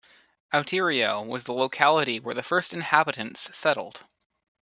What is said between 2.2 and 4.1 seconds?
the first inhabitants settled.